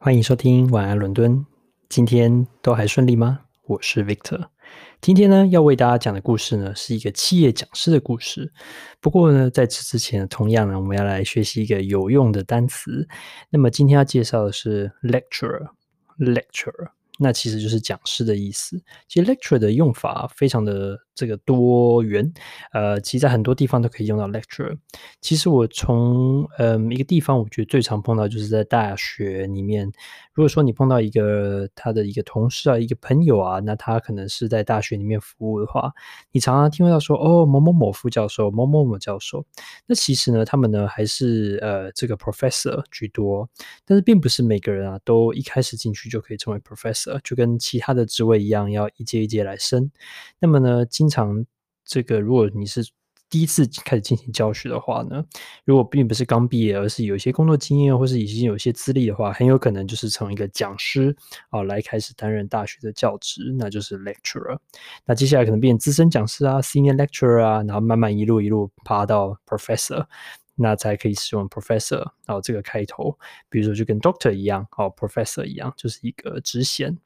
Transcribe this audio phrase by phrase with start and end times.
[0.00, 1.44] 欢迎收听晚安伦敦，
[1.88, 3.40] 今天都还顺利吗？
[3.64, 4.46] 我是 Victor，
[5.00, 8.52] 今天呢要为大家讲的故事呢是一个企业讲师的故事。
[9.00, 13.08] 不过呢，在此之前，同样呢我们要来学习一个有用的单词。
[13.50, 16.90] 那么今天要介绍的是 lecturer，lecturer。
[17.18, 18.80] 那其实就是讲师的意思。
[19.08, 22.32] 其实 lecturer 的用法非常的这个多元，
[22.70, 24.78] 呃，其实在很多地方都可以用到 lecturer。
[25.20, 29.90] 其实我从嗯一个地方，我觉得最常碰到就是在大学里面。
[30.32, 35.92] 如果说你碰到一个他的一个同事啊，一个朋友啊，那他可能是在大学里面服务的话，
[36.30, 39.44] 你常常听到说哦某某某副教授，某某某教授。
[39.86, 43.50] 那其实呢，他们呢还是呃这个 professor 居多，
[43.84, 47.18] 但是并不是每个人啊都一开始进去就可以成为 professor。
[47.24, 49.90] 就跟其他的职位一样，要一阶一阶来升。
[50.38, 51.42] 那么呢，今经常
[51.86, 52.86] 这个，如果你是
[53.30, 55.24] 第一次开始进行教学的话呢，
[55.64, 61.16] 如果并不是刚毕业，而是有一些工作经验或是已经有一些资历的话，很有可能就是从一个讲师
[61.48, 64.58] 啊来开始担任大学的教职，那就是 lecturer。
[65.06, 70.04] 那接下来可能变资深讲师啊，senior lecturer 啊，然后慢慢一路一路爬到 professor。
[70.60, 73.16] 那才可以使用 professor，然后这个开头，
[73.48, 76.98] 比如说就跟 doctor 一样，哦，professor 一样，就是一个职衔。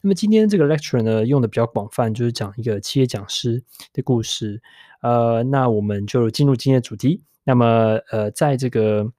[0.00, 4.62] 那么今天这个 lecture 呢，用的比较广泛，就是讲一个企业讲师的故事。
[5.02, 7.24] 呃，那我们就进入今天的主题。
[7.42, 9.12] 那么，呃，在这个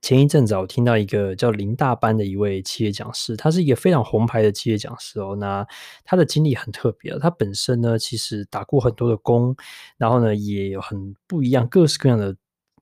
[0.00, 5.36] 前一阵子，我听到一个叫林大班的一位企业讲师，他是一个非常红牌的企业讲师哦。
[5.36, 5.66] 那
[6.04, 9.54] 他的经历很特别，他本身呢，其实打过很多的工，
[9.96, 12.36] 然后呢，也有很不一样、各式各样的。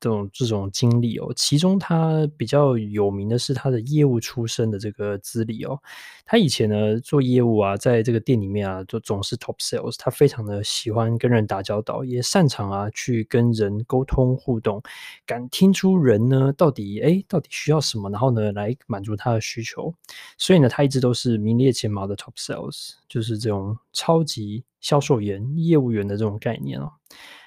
[0.05, 5.81] 这种这种经历哦，其中他比较有名的是他的业务出身的这个资历哦。
[6.27, 9.95] 他以前呢做业务啊，在这个店里面啊，就总是 top sales。
[9.99, 14.83] 他非常的喜欢跟人打交道，也擅长啊去跟人沟通互动，
[15.25, 19.95] 敢听出人呢到底诶到底需要什么，然后呢来满足他的需求。
[20.37, 26.93] 所以呢，他一直都是名列前茅的 top sales，就是这种超级销售员、业务员的这种概念哦。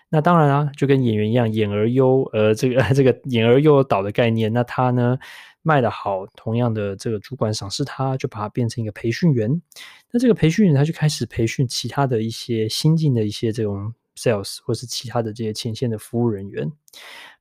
[0.09, 4.51] 那当然啊，就跟演员一样，演而优，呃，这个 这个演而优导的概念。
[4.53, 5.17] 那他呢
[5.63, 9.61] 卖得好，同样的这个主管赏识他，就把他变成一个培训员。
[10.09, 16.71] 那这个培训员他就开始培训其他的一些新进的一些这种 sales 或是其他的这些前线的服务人员。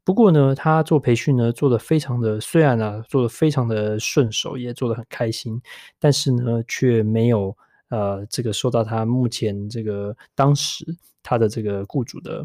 [0.03, 5.62] 不过呢，他做培训呢做得非常的，虽然呢做得非常的顺手，也做得很开心，
[6.00, 7.56] 但是呢却没有
[7.91, 10.84] 呃这个受到他目前这个当时
[11.22, 12.44] 他的这个雇主的。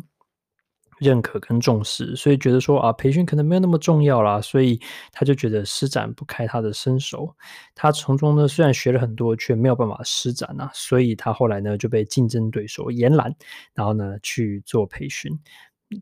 [1.02, 4.80] 认可跟重视，所以觉得说啊，培训可能没有那么重要啦，所以
[5.12, 7.36] 他就觉得施展不开他的身手。
[7.74, 13.36] 他从中呢，虽然学了很多，却没有办法施展啊，所以他后来呢就被竞争对手延揽，
[13.74, 15.32] 然后呢去做培训。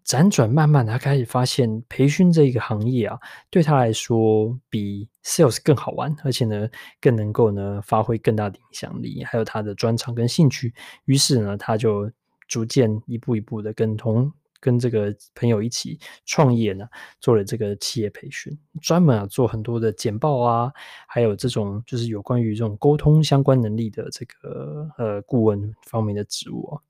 [0.05, 3.17] 辗转慢慢，他开始发现培训这一个行业啊，
[3.49, 6.67] 对他来说比 sales 更好玩，而且呢
[7.01, 10.73] 更能够呢发挥更大的影响力，还有他的专长跟兴趣。
[11.05, 12.11] 于是呢，他就
[12.47, 14.31] 逐渐一步一步的跟同。
[14.59, 16.85] 跟这个朋友一起创业呢，
[17.19, 20.71] 做了这个企业培训，专门啊做很多的简报啊，
[21.07, 26.81] 还有这种就是有关于这种沟通相关能力的这个呃顾问方面的职务啊。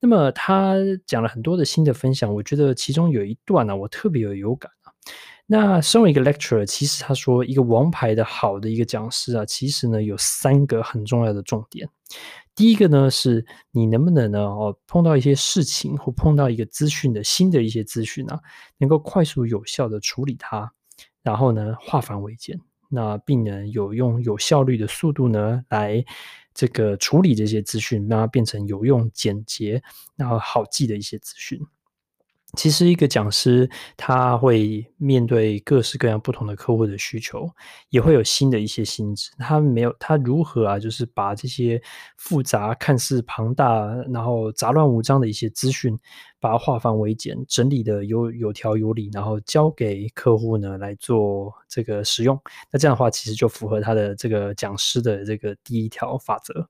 [0.00, 0.76] 那么他
[1.06, 4.70] 讲了很多的新的分享，我觉得其中有一段呢，我特别有有感。
[5.50, 11.88] 那身为一个 lecturer，其实他说一个王牌的好的一个讲师啊，其实呢有三个很重要的重点。
[12.54, 18.38] 第一个呢，是你能不能呢哦碰到一些事情或碰到一个资讯的新的一些资讯啊，
[18.76, 20.70] 能够快速有效的处理它，
[21.22, 26.04] 然后呢化繁为简，那并能有用有效率的速度呢来
[26.52, 29.82] 这个处理这些资讯，让它变成有用简洁
[30.16, 31.58] 然后好记的一些资讯。
[32.56, 37.46] 其实，一个讲师他会面对各式各样不同的客户的需求，
[37.90, 39.30] 也会有新的一些心智。
[39.38, 41.80] 他没有他如何啊，就是把这些
[42.16, 45.96] 复杂、看似庞大、然后杂乱无章的一些资讯，
[46.40, 52.40] 把它化繁为简，整理的有有条有理，然后交给客户呢来做这个使用。
[52.72, 56.66] 那这样的话，其实就符合他的这个讲师的这个第一条法则。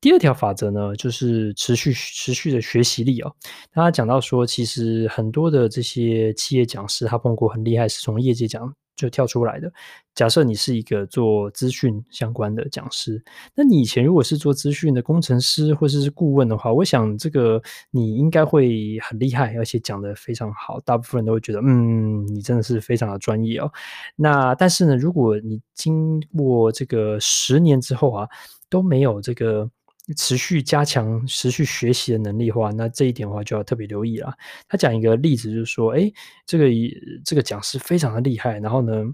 [0.00, 3.30] 第二条法则呢，就是持续持续的学习力哦。
[3.70, 9.70] 他讲到说，其实很多的这些企业讲师，他碰过很厉害，是从业界讲就跳出来的。
[10.14, 13.22] 假设你是一个做资讯相关的讲师，
[13.54, 20.80] 那你以前如果是做资讯的工程师或者是顾问的话，我想这个你应该会很厉害，而且讲得非常好。
[20.80, 23.70] 大部分人都会觉得，嗯，你真的是非常的专业哦。
[24.16, 28.26] 那但是呢，如果你经过这个十年之后啊，
[28.70, 29.70] 都没有这个。
[30.14, 34.32] 持续加强、持续学习的能力的话，那这一点的话就要特别留意了。
[34.68, 36.10] 他讲一个例子，就是说，哎，
[36.46, 36.66] 这个
[37.24, 39.04] 这个讲师非常的厉害，然后呢，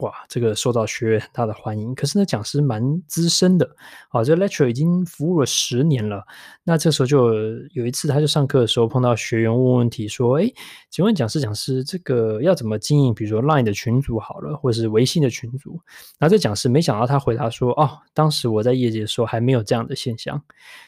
[0.00, 1.94] 哇，这个受到学员很大的欢迎。
[1.94, 3.68] 可是呢，讲师蛮资深的，
[4.10, 6.24] 啊，这 lecture 已经服务了十年了。
[6.62, 7.34] 那这时候就
[7.72, 10.54] 有一次，他就上课的时候碰到学员问问题，说：“诶，
[10.90, 13.14] 请问讲师讲师，这个要怎么经营？
[13.14, 15.80] 比如说 Line 的群组好了，或者是微信的群组？”
[16.20, 20.40] 然后这讲师没想到他回答说：“哦，当时我在业界的时候还没有这样的现象。”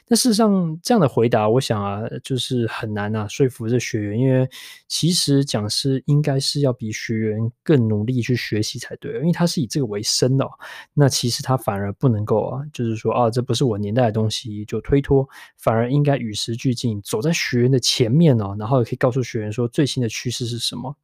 [0.06, 4.48] 但事实上，这样的回答，我想啊，就是很难啊说服这学员，因为
[4.86, 8.89] 其实讲师应该是要比学员更努力去学习才。
[8.90, 10.44] 才对，因为他是以这个为生的，
[10.92, 15.28] 那其实他反而不能够啊，就是说啊，这不是我年代的东西就推脱，
[15.58, 20.94] 反而应该与时俱进，走在学员的前面哦，然后也可以告诉学员说最新的趋势是什么。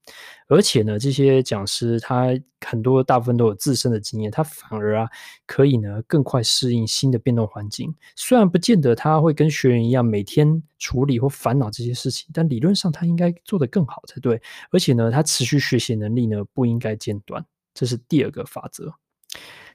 [0.48, 2.28] 而且呢，这些讲师他
[2.64, 5.08] 很多大部分都有自身的经验，他反而啊
[5.46, 7.94] 可以呢更快适应新的变动环境。
[8.14, 14.40] 虽然不见得他会跟学员一样每天处理或烦恼这些事情，但理论上他应该做得更好才对。
[14.70, 17.44] 而且呢，他持续学习能力呢不应该间断。
[17.76, 18.90] 这是第二个法则，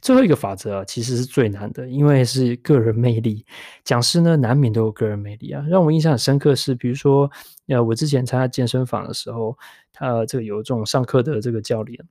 [0.01, 3.45] 最后一个法则啊，其实是最难的，因为是个人魅力。
[3.83, 5.63] 讲师呢，难免都有个人魅力啊。
[5.69, 7.29] 让我印象很深刻是，比如说，
[7.67, 9.55] 呃，我之前参加健身房的时候，
[9.93, 12.03] 他这个有这种上课的这个教练，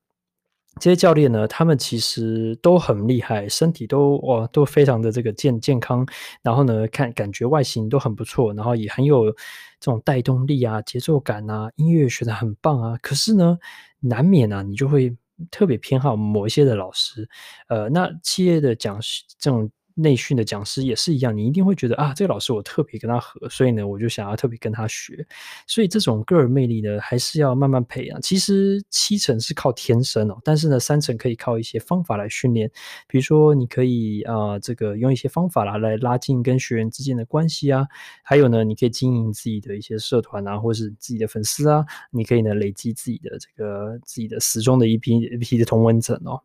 [0.79, 6.07] 这些教练呢，他们其实都很厉害，身体都哇都非常的这个健健康，
[6.43, 12.97] 然后呢，看感觉外形都很不错，然后也很有这种带动力啊、节奏感啊，音乐学得很棒啊。
[13.03, 13.59] 可是呢，
[13.99, 15.17] 难免啊，你就会。
[15.51, 17.29] 特别偏好某一些的老师，
[17.69, 19.71] 呃，那企业的讲师这种。
[20.00, 25.26] 内训的讲师也是一样，你一定会觉得啊，这个老师我特别跟他合，所以呢，我就想要特别跟他学。
[25.67, 28.20] 所以这种个人魅力呢，还是要慢慢培养。
[28.20, 32.70] 其实七成是靠天生哦，但是呢，三成可以靠一些方法来训练。
[33.06, 37.87] 比如说，你可以啊、呃，这个用一些方法来来拉近跟学员之间的关系啊。
[38.23, 41.85] 还有呢，你可以经营自己的一些社团啊，或是自己的粉丝啊。
[42.11, 46.41] 你可以呢，累积自己的这个自己的死忠的一批一批的同温层哦。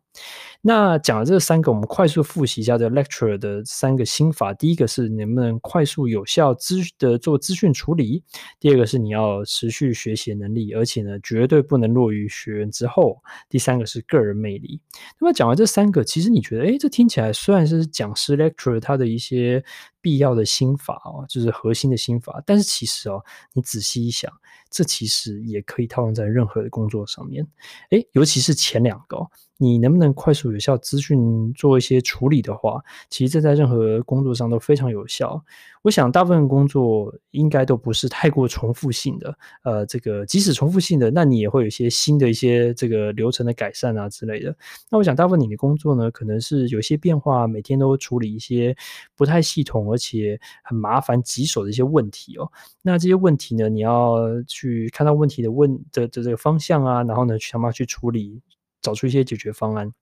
[0.62, 4.52] 那讲了这三个，我们快速复习一下这 lecture 的三个心法。
[4.52, 8.20] 第一个是能不能快速有效资的做资讯处理；
[8.58, 14.80] 第二个是你要持续学习能力，而且呢，绝对不能落于学员之后；第三个是个人魅力。
[15.20, 19.62] 那么讲完这三个，其实你觉得，诶，这听起来虽然是讲师 lecture 他的一些
[20.00, 23.22] 必要的心法哦，就是核心的心法，但是其实哦，
[23.52, 24.32] 你仔细一想，
[24.68, 27.46] 这其实也可以套用在任何的工作上面。
[27.90, 29.18] 诶，尤其是前两个。
[29.58, 35.42] 你能不能快速有效资讯做一些处理的话，其实这在任何工作上都非常有效。
[35.82, 44.54] 我想大部分工作应该都不是太过重复性的，呃，这个即使重复性的，那你也会有一些新的一些这个流程的改善啊之类的。
[44.90, 48.76] 那我想大部分你的工作呢，可能是有些变化，每天都处理一些
[49.14, 52.50] 不太系统而且很麻烦棘手的一些问题哦。
[52.82, 54.18] 那这些问题呢，你要
[54.48, 58.42] 去看到问题的问的的这个方向啊，然后呢，想办法去处理。
[58.86, 59.92] 找出一些解决方案。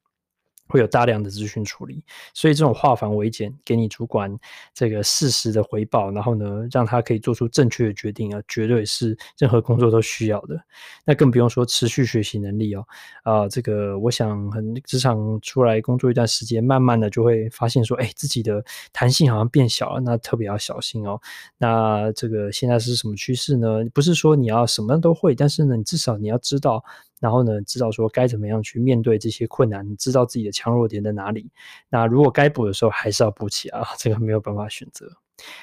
[0.66, 2.02] 会有大量的资讯处理，
[2.32, 4.34] 所以这种化繁为简，给你主管
[4.72, 10.58] 这个适时的回报，然后呢，让他可以做出正确的决定啊，绝对是任何工作都需要的。
[11.04, 12.86] 那更不用说持续学习能力哦，
[13.24, 21.20] 啊、这个我想很职场出来工作一段时间，慢慢的就会发现说，哎，自己的弹性好像变小了，那特别要小心哦。
[21.58, 23.84] 那这个现在是什么趋势呢？
[23.92, 26.82] 不是说你要什么都会，但是呢，你至少你要知道。
[27.24, 31.50] 然后呢，知道说该怎么样去面对这些困难，知道自己的强弱点在哪里。
[31.88, 35.08] 那如果该补的时候，还是要补起啊， 这个没有办法选择。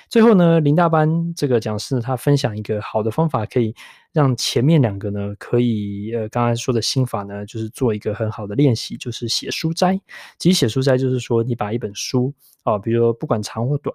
[0.09, 3.75] 最后呢，林大班这个讲师他分享一个好的方法，可以
[4.13, 9.99] 让前面两个呢，可以呃，刚才说的心法呢，就是做一个很好的练习，就是写书摘。
[10.37, 12.33] 其实写书摘就是说，你把一本书。
[12.63, 13.91] 啊，比如说不管长或短，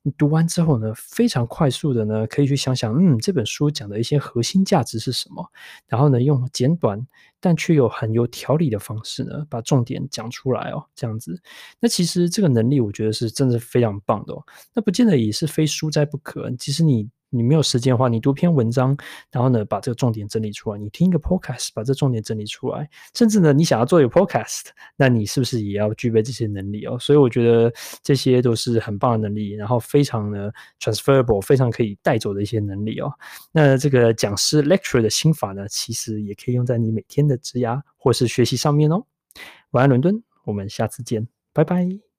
[0.00, 5.46] 你读完之后呢，非常快速的呢，可以去想想，嗯，这本书讲的一些核心价值是什么，
[5.86, 7.06] 然后呢，用简短
[7.40, 11.38] 但却又很有条理的方式呢，把重点讲出来哦，这样子。
[11.78, 14.42] 那其实这个能力，我觉得是真的是非常棒的哦。
[14.72, 17.10] 那不见得也是非书摘不可，其实你。
[17.36, 18.96] 你没有时间的话，你读篇文章，
[19.30, 22.88] 然后呢，把这个重点整理出来；你听一个 podcast，把这重点整理出来。
[23.14, 24.66] 甚至呢，你想要做一个 podcast，
[24.96, 26.98] 那你是不是也要具备这些能力哦？
[26.98, 33.12] 所以我觉得这些都是很棒的能力，然后非常的 transferable，非常可以带走的一些能力哦。
[33.52, 39.04] 那这个讲师 lecture 的心法呢，其实也可以用在你每天的职涯或是学习上面哦。
[39.70, 42.15] 晚安，伦敦，我们下次见，拜拜。